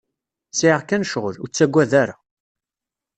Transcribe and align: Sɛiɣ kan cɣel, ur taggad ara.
Sɛiɣ 0.59 0.81
kan 0.83 1.03
cɣel, 1.11 1.35
ur 1.43 1.49
taggad 1.51 1.91
ara. 2.01 2.15